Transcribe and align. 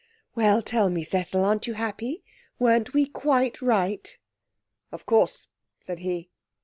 'Well, 0.33 0.63
tell 0.63 0.89
me, 0.89 1.03
Cecil, 1.03 1.43
aren't 1.45 1.67
you 1.67 1.75
happy? 1.75 2.23
Weren't 2.57 2.95
we 2.95 3.05
quite 3.05 3.61
right?' 3.61 4.17
'Of 4.91 5.05
course,' 5.05 5.45
said 5.79 5.99
he. 5.99 6.31